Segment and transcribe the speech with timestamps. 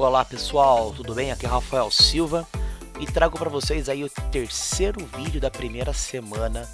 [0.00, 1.30] Olá pessoal, tudo bem?
[1.30, 2.48] Aqui é Rafael Silva
[2.98, 6.66] e trago para vocês aí o terceiro vídeo da primeira semana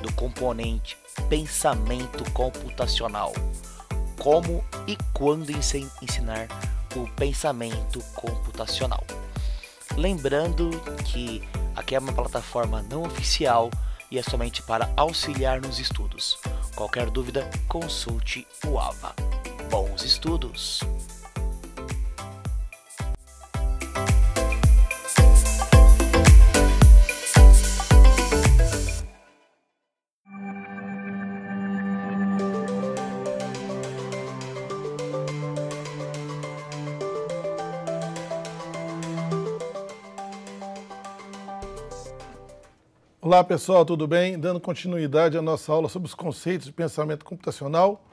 [0.00, 0.96] do componente
[1.28, 3.34] Pensamento Computacional.
[4.18, 6.48] Como e quando ensinar
[6.96, 9.04] o pensamento computacional.
[9.94, 10.70] Lembrando
[11.04, 11.46] que
[11.76, 13.68] aqui é uma plataforma não oficial
[14.10, 16.38] e é somente para auxiliar nos estudos.
[16.74, 19.14] Qualquer dúvida, consulte o AVA.
[19.70, 20.80] Bons estudos!
[43.26, 44.38] Olá pessoal, tudo bem?
[44.38, 48.04] Dando continuidade à nossa aula sobre os conceitos de pensamento computacional.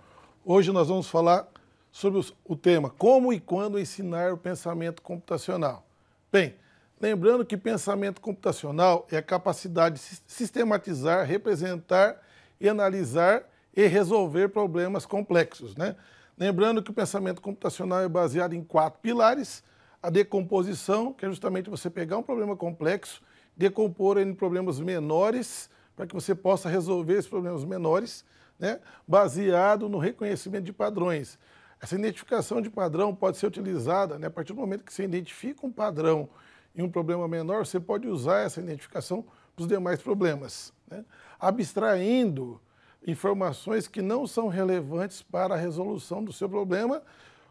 [0.45, 1.49] Hoje nós vamos falar
[1.91, 5.85] sobre o tema Como e quando ensinar o pensamento computacional.
[6.31, 6.55] Bem,
[6.97, 12.17] lembrando que pensamento computacional é a capacidade de sistematizar, representar
[12.57, 13.43] e analisar
[13.75, 15.75] e resolver problemas complexos.
[15.75, 15.93] Né?
[16.37, 19.61] Lembrando que o pensamento computacional é baseado em quatro pilares:
[20.01, 23.21] a decomposição, que é justamente você pegar um problema complexo
[23.55, 28.25] decompor em problemas menores para que você possa resolver esses problemas menores,
[28.57, 31.37] né, baseado no reconhecimento de padrões.
[31.79, 35.65] Essa identificação de padrão pode ser utilizada né, a partir do momento que você identifica
[35.65, 36.29] um padrão
[36.75, 39.23] em um problema menor, você pode usar essa identificação
[39.55, 41.03] para os demais problemas, né,
[41.39, 42.61] abstraindo
[43.05, 47.01] informações que não são relevantes para a resolução do seu problema,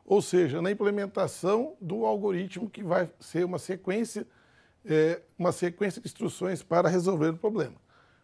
[0.05, 4.27] ou seja, na implementação do algoritmo que vai ser uma sequência
[4.85, 7.77] é, uma sequência de instruções para resolver o problema.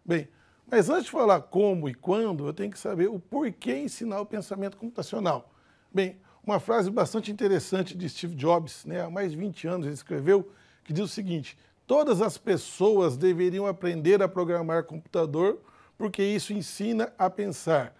[0.04, 0.28] Bem,
[0.70, 4.26] mas antes de falar como e quando, eu tenho que saber o porquê ensinar o
[4.26, 5.52] pensamento computacional.
[5.92, 9.94] Bem, uma frase bastante interessante de Steve Jobs, né, há mais de 20 anos ele
[9.94, 10.50] escreveu,
[10.84, 15.60] que diz o seguinte: todas as pessoas deveriam aprender a programar computador
[15.96, 17.94] porque isso ensina a pensar.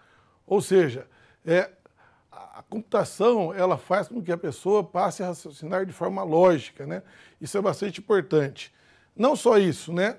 [0.45, 1.07] Ou seja,
[1.45, 1.69] é,
[2.53, 7.03] a computação ela faz com que a pessoa passe a raciocinar de forma lógica, né?
[7.41, 8.73] Isso é bastante importante.
[9.15, 10.17] Não só isso, né?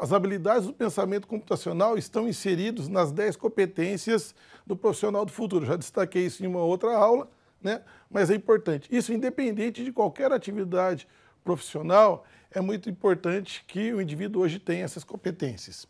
[0.00, 4.34] as habilidades do pensamento computacional estão inseridos nas 10 competências
[4.66, 5.64] do profissional do futuro.
[5.64, 7.30] Já destaquei isso em uma outra aula,
[7.62, 7.82] né?
[8.10, 8.88] Mas é importante.
[8.90, 11.06] Isso independente de qualquer atividade
[11.44, 15.86] profissional, é muito importante que o indivíduo hoje tenha essas competências.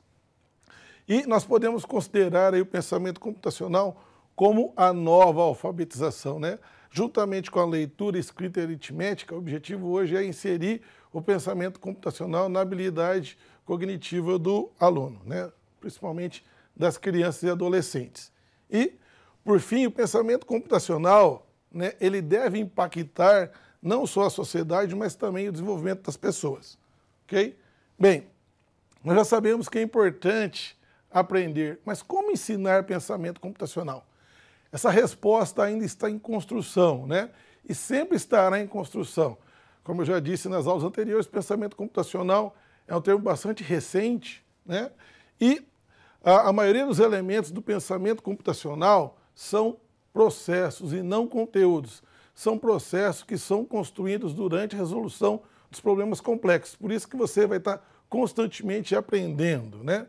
[1.09, 4.05] E nós podemos considerar aí o pensamento computacional
[4.38, 6.60] como a nova alfabetização, né?
[6.93, 10.81] Juntamente com a leitura, escrita e aritmética, o objetivo hoje é inserir
[11.12, 15.50] o pensamento computacional na habilidade cognitiva do aluno, né?
[15.81, 18.31] principalmente das crianças e adolescentes.
[18.71, 18.94] E,
[19.43, 23.50] por fim, o pensamento computacional né, ele deve impactar
[23.82, 26.78] não só a sociedade, mas também o desenvolvimento das pessoas.
[27.25, 27.59] Ok?
[27.99, 28.28] Bem,
[29.03, 30.78] nós já sabemos que é importante
[31.10, 34.08] aprender, mas como ensinar pensamento computacional?
[34.71, 37.31] Essa resposta ainda está em construção, né?
[37.69, 39.39] E sempre estará em construção.
[39.83, 42.55] Como eu já disse nas aulas anteriores, pensamento computacional
[42.87, 44.91] é um termo bastante recente, né?
[45.41, 45.67] E
[46.23, 49.79] a, a maioria dos elementos do pensamento computacional são
[50.12, 52.03] processos e não conteúdos.
[52.35, 56.77] São processos que são construídos durante a resolução dos problemas complexos.
[56.77, 60.06] Por isso que você vai estar constantemente aprendendo, né?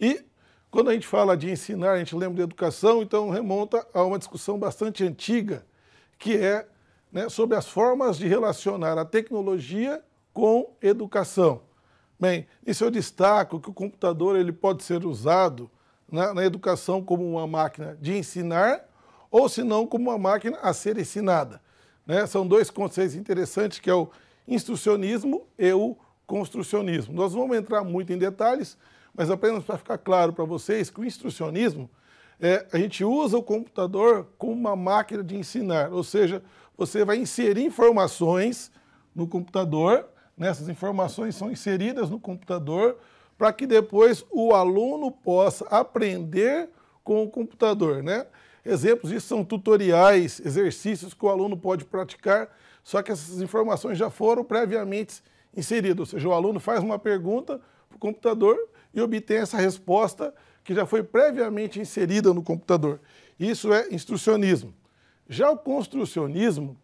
[0.00, 0.24] E
[0.72, 4.18] quando a gente fala de ensinar, a gente lembra de educação, então remonta a uma
[4.18, 5.66] discussão bastante antiga,
[6.18, 6.66] que é
[7.12, 11.60] né, sobre as formas de relacionar a tecnologia com educação.
[12.18, 15.70] Bem, isso eu destaco que o computador ele pode ser usado
[16.10, 18.82] na, na educação como uma máquina de ensinar
[19.30, 21.60] ou se não como uma máquina a ser ensinada.
[22.06, 22.26] Né?
[22.26, 24.08] São dois conceitos interessantes que é o
[24.48, 25.94] instrucionismo e o
[26.26, 27.12] construcionismo.
[27.12, 28.78] Nós vamos entrar muito em detalhes,
[29.14, 31.90] mas apenas para ficar claro para vocês que o instrucionismo,
[32.40, 36.42] é, a gente usa o computador como uma máquina de ensinar, ou seja,
[36.76, 38.72] você vai inserir informações
[39.14, 42.96] no computador, né, essas informações são inseridas no computador
[43.36, 46.70] para que depois o aluno possa aprender
[47.04, 48.02] com o computador.
[48.02, 48.26] Né?
[48.64, 52.48] Exemplos disso são tutoriais, exercícios que o aluno pode praticar,
[52.82, 55.22] só que essas informações já foram previamente
[55.56, 58.56] inseridas, ou seja, o aluno faz uma pergunta para o computador
[58.94, 60.34] e obtém essa resposta
[60.64, 63.00] que já foi previamente inserida no computador.
[63.38, 64.74] Isso é instrucionismo.
[65.28, 66.76] Já o construcionismo,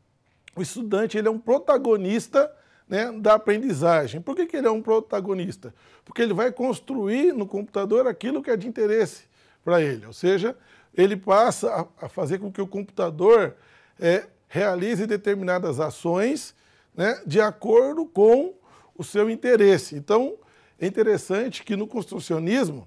[0.56, 2.50] o estudante ele é um protagonista
[2.88, 4.20] né, da aprendizagem.
[4.20, 5.74] Por que, que ele é um protagonista?
[6.04, 9.24] Porque ele vai construir no computador aquilo que é de interesse
[9.62, 10.06] para ele.
[10.06, 10.56] Ou seja,
[10.94, 13.54] ele passa a, fazer com que o computador
[14.00, 16.54] é, realize determinadas ações
[16.96, 18.54] né, de acordo com
[18.96, 19.94] o seu interesse.
[19.94, 20.34] Então,
[20.78, 22.86] é interessante que no construcionismo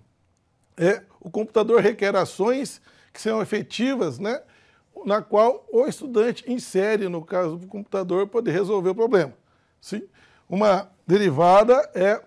[0.77, 4.41] é, o computador requer ações que são efetivas, né,
[5.05, 9.33] na qual o estudante insere, no caso do computador, poder resolver o problema.
[9.79, 10.03] Sim?
[10.47, 12.21] Uma derivada é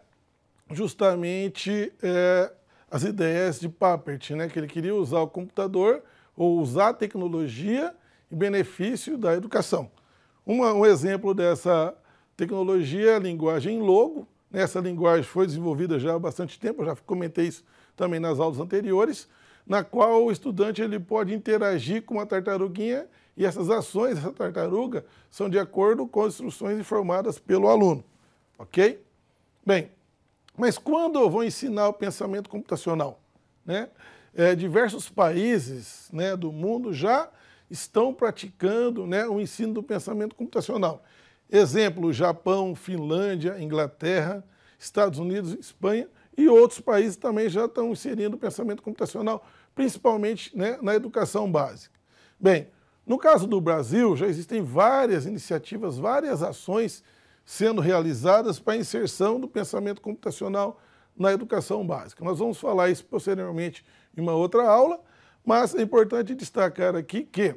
[0.71, 2.53] justamente é,
[2.91, 6.03] as ideias de Papert, né, que ele queria usar o computador
[6.37, 7.95] ou usar a tecnologia
[8.31, 9.91] em benefício da educação.
[10.45, 11.95] Uma, um exemplo dessa
[12.37, 14.27] tecnologia é a linguagem Logo.
[14.55, 17.65] Essa linguagem foi desenvolvida já há bastante tempo, já comentei isso
[17.97, 19.29] também nas aulas anteriores,
[19.67, 25.05] na qual o estudante ele pode interagir com uma tartaruguinha e essas ações dessa tartaruga
[25.29, 28.05] são de acordo com as instruções informadas pelo aluno.
[28.57, 29.03] Ok?
[29.67, 29.91] Bem,
[30.57, 33.21] mas quando eu vou ensinar o pensamento computacional?
[33.67, 33.89] Né?
[34.33, 37.29] É, diversos países né, do mundo já
[37.69, 41.03] estão praticando né, o ensino do pensamento computacional.
[41.55, 44.45] Exemplo, Japão, Finlândia, Inglaterra,
[44.77, 50.77] Estados Unidos, Espanha e outros países também já estão inserindo o pensamento computacional, principalmente né,
[50.83, 51.97] na educação básica.
[52.41, 52.67] Bem,
[53.07, 57.05] no caso do Brasil, já existem várias iniciativas, várias ações
[57.45, 60.81] sendo realizadas para a inserção do pensamento computacional
[61.17, 62.25] na educação básica.
[62.25, 63.85] Nós vamos falar isso posteriormente
[64.17, 64.99] em uma outra aula,
[65.45, 67.55] mas é importante destacar aqui que,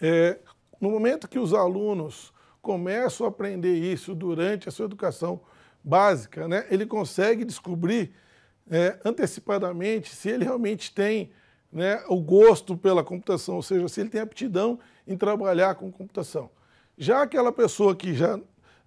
[0.00, 0.38] é,
[0.80, 2.32] no momento que os alunos
[2.62, 5.40] começam a aprender isso durante a sua educação
[5.82, 8.14] básica, né, ele consegue descobrir
[8.70, 11.32] é, antecipadamente se ele realmente tem
[11.72, 16.48] né, o gosto pela computação, ou seja, se ele tem aptidão em trabalhar com computação.
[16.96, 18.38] Já aquela pessoa que já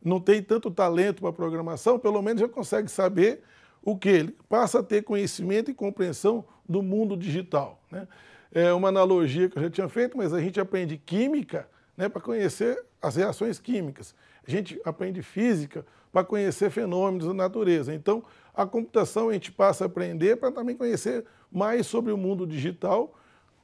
[0.01, 3.41] não tem tanto talento para programação, pelo menos já consegue saber
[3.81, 4.09] o que?
[4.09, 7.81] Ele passa a ter conhecimento e compreensão do mundo digital.
[7.91, 8.07] Né?
[8.51, 11.67] É uma analogia que eu já tinha feito, mas a gente aprende química
[11.97, 14.15] né, para conhecer as reações químicas.
[14.47, 17.93] A gente aprende física para conhecer fenômenos da natureza.
[17.93, 22.47] Então, a computação a gente passa a aprender para também conhecer mais sobre o mundo
[22.47, 23.13] digital,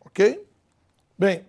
[0.01, 0.45] ok?
[1.17, 1.45] Bem,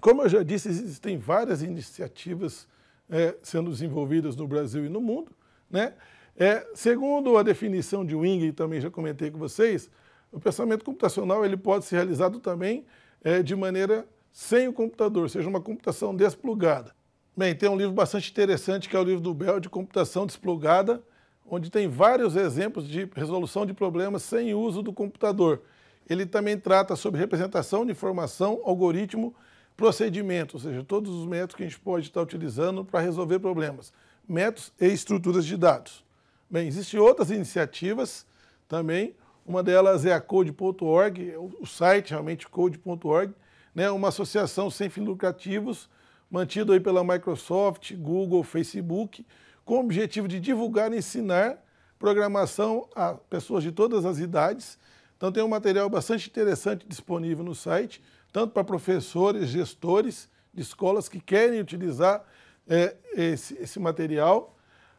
[0.00, 2.66] como eu já disse, existem várias iniciativas
[3.08, 5.30] é, sendo desenvolvidas no Brasil e no mundo.
[5.70, 5.94] Né?
[6.36, 9.90] É, segundo a definição de Wing, também já comentei com vocês,
[10.32, 12.84] o pensamento computacional ele pode ser realizado também
[13.22, 16.92] é, de maneira sem o computador, seja uma computação desplugada.
[17.36, 21.00] Bem, tem um livro bastante interessante que é o livro do Bell de computação desplugada,
[21.48, 25.62] onde tem vários exemplos de resolução de problemas sem uso do computador.
[26.10, 29.32] Ele também trata sobre representação de informação, algoritmo
[29.76, 33.92] Procedimento, ou seja, todos os métodos que a gente pode estar utilizando para resolver problemas.
[34.28, 36.04] Métodos e estruturas de dados.
[36.48, 38.24] Bem, existem outras iniciativas
[38.68, 39.16] também.
[39.44, 43.34] Uma delas é a Code.org, o site realmente Code.org,
[43.74, 45.88] né, uma associação sem fins lucrativos,
[46.30, 49.26] mantido aí pela Microsoft, Google, Facebook,
[49.64, 51.58] com o objetivo de divulgar e ensinar
[51.98, 54.78] programação a pessoas de todas as idades.
[55.16, 58.02] Então tem um material bastante interessante disponível no site
[58.34, 62.24] tanto para professores, gestores de escolas que querem utilizar
[62.66, 64.56] é, esse, esse material.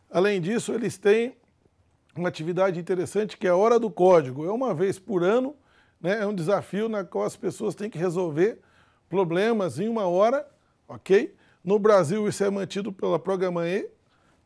[0.09, 1.35] Além disso, eles têm
[2.15, 4.45] uma atividade interessante que é a Hora do Código.
[4.45, 5.53] É uma vez por ano,
[5.99, 8.61] né, é um desafio na qual as pessoas têm que resolver
[9.15, 10.45] problemas em uma hora,
[10.89, 11.33] ok?
[11.63, 13.89] No Brasil isso é mantido pela Programa E,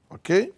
[0.08, 0.54] ok?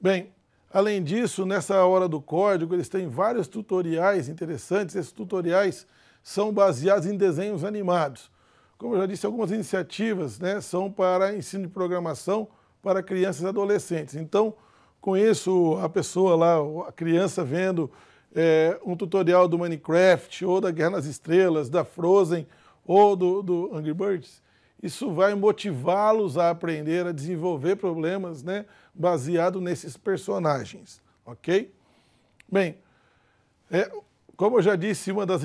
[0.00, 0.32] Bem,
[0.72, 4.96] além disso, nessa Hora do Código, eles têm vários tutoriais interessantes.
[4.96, 5.86] Esses tutoriais
[6.20, 8.28] são baseados em desenhos animados.
[8.76, 12.48] Como eu já disse, algumas iniciativas né, são para ensino de programação
[12.82, 14.16] para crianças e adolescentes.
[14.16, 14.52] Então,
[15.00, 17.88] com isso, a pessoa lá, a criança vendo
[18.34, 22.48] é, um tutorial do Minecraft, ou da Guerra nas Estrelas, da Frozen,
[22.84, 24.42] ou do, do Angry Birds,
[24.82, 31.72] isso vai motivá-los a aprender a desenvolver problemas né, baseado nesses personagens, ok?
[32.50, 32.76] Bem,
[33.70, 33.90] é,
[34.36, 35.42] como eu já disse, uma das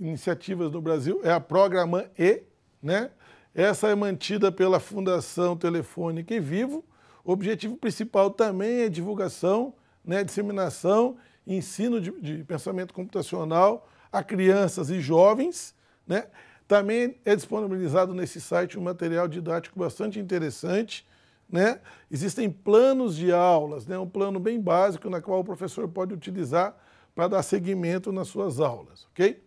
[0.00, 2.42] iniciativas do Brasil é a Programa E,
[2.82, 3.10] né?
[3.54, 6.84] Essa é mantida pela Fundação Telefônica e Vivo.
[7.24, 14.88] O objetivo principal também é divulgação, né, disseminação, ensino de, de pensamento computacional a crianças
[14.88, 15.74] e jovens.
[16.06, 16.26] Né?
[16.70, 21.04] Também é disponibilizado nesse site um material didático bastante interessante.
[21.50, 21.80] Né?
[22.08, 23.98] Existem planos de aulas, né?
[23.98, 26.76] um plano bem básico na qual o professor pode utilizar
[27.12, 29.42] para dar seguimento nas suas aulas, ok?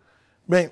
[0.46, 0.72] Bem,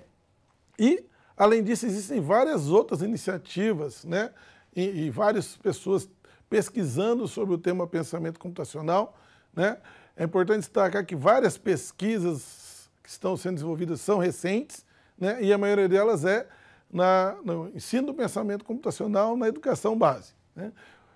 [0.77, 1.05] e
[1.37, 4.31] além disso existem várias outras iniciativas, né?
[4.75, 6.09] E, e várias pessoas
[6.49, 9.17] pesquisando sobre o tema pensamento computacional,
[9.55, 9.77] né?
[10.17, 14.83] É importante destacar que várias pesquisas que estão sendo desenvolvidas são recentes,
[15.17, 15.41] né?
[15.41, 16.47] E a maioria delas é
[16.91, 20.33] na, no ensino do pensamento computacional na educação base.
[20.55, 20.71] Né?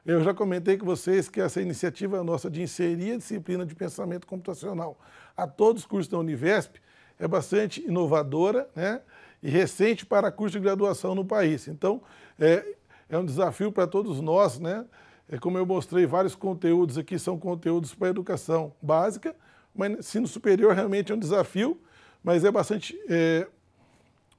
[0.05, 4.27] Eu já comentei com vocês que essa iniciativa nossa de inserir a disciplina de pensamento
[4.27, 4.97] computacional
[5.35, 6.75] a todos os cursos da Univesp
[7.19, 9.01] é bastante inovadora né?
[9.41, 11.67] e recente para curso de graduação no país.
[11.67, 12.01] Então,
[12.39, 12.75] é,
[13.09, 14.85] é um desafio para todos nós, né?
[15.27, 19.35] É, como eu mostrei, vários conteúdos aqui são conteúdos para a educação básica,
[19.73, 21.79] mas ensino superior realmente é um desafio,
[22.23, 23.47] mas é bastante é,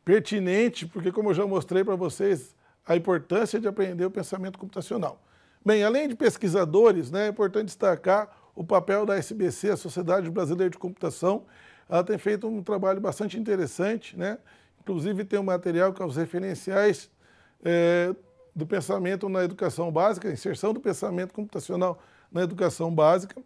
[0.06, 2.54] pertinente, porque como eu já mostrei para vocês,
[2.86, 5.20] a importância de aprender o pensamento computacional.
[5.64, 10.70] Bem, além de pesquisadores, né, é importante destacar o papel da SBC, a Sociedade Brasileira
[10.70, 11.44] de Computação.
[11.88, 14.38] Ela tem feito um trabalho bastante interessante, né?
[14.80, 17.10] inclusive tem um material com os referenciais
[17.64, 18.14] é,
[18.54, 23.42] do pensamento na educação básica, inserção do pensamento computacional na educação básica.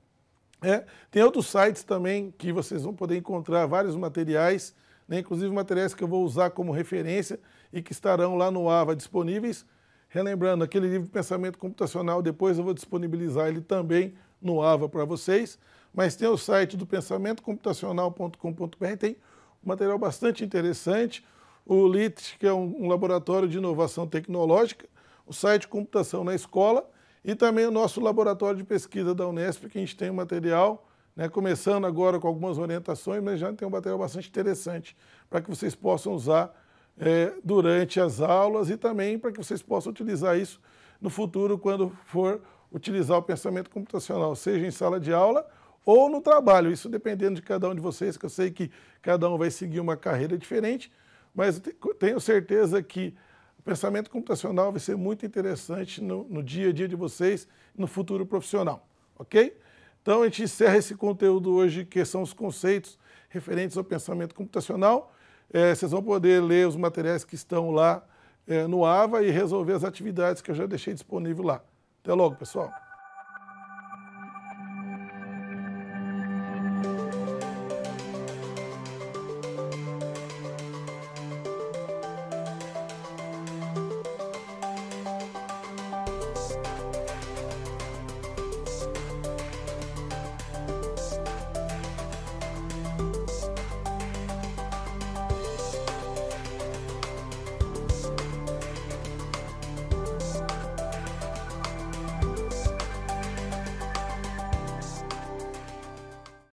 [0.61, 4.75] É, tem outros sites também que vocês vão poder encontrar vários materiais,
[5.11, 7.41] né, inclusive materiais que eu vou usar como referência
[7.73, 9.67] e que estarão lá no AVA disponíveis.
[10.09, 15.59] Relembrando, aquele livro Pensamento Computacional, depois eu vou disponibilizar ele também no AVA para vocês,
[15.93, 19.17] mas tem o site do pensamentocomputacional.com.br, tem
[19.65, 21.25] um material bastante interessante,
[21.67, 24.89] o LIT, que é um, um laboratório de inovação tecnológica,
[25.27, 26.89] o site Computação na Escola.
[27.23, 30.89] E também o nosso laboratório de pesquisa da Unesp, que a gente tem um material,
[31.17, 34.97] né, começando agora com algumas orientações, mas já tem um material bastante interessante
[35.29, 36.55] para que vocês possam usar
[36.99, 40.61] é, durante as aulas e também para que vocês possam utilizar isso
[41.01, 42.41] no futuro quando for
[42.71, 45.47] utilizar o pensamento computacional, seja em sala de aula
[45.85, 46.71] ou no trabalho.
[46.71, 48.71] Isso dependendo de cada um de vocês, que eu sei que
[49.03, 50.93] cada um vai seguir uma carreira diferente,
[51.35, 51.61] mas
[51.99, 53.15] tenho certeza que
[53.59, 57.87] o pensamento computacional vai ser muito interessante no, no dia a dia de vocês no
[57.87, 58.87] futuro profissional,
[59.19, 59.57] ok?
[60.03, 65.15] Então a gente encerra esse conteúdo hoje, que são os conceitos referentes ao pensamento computacional.
[65.53, 68.03] É, vocês vão poder ler os materiais que estão lá
[68.47, 71.63] é, no AVA e resolver as atividades que eu já deixei disponível lá.
[72.03, 72.73] Até logo, pessoal.